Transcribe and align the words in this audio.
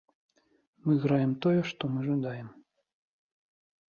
Мы 0.85 0.93
граем 1.03 1.33
тое, 1.45 1.59
што 1.71 1.83
мы 1.97 2.05
жадаем. 2.09 2.47